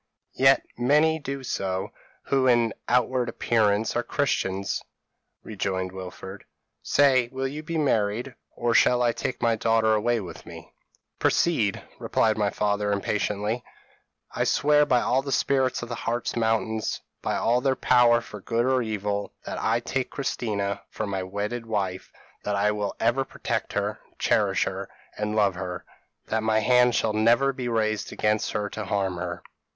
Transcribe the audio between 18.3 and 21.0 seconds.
good or for evil, that I take Christina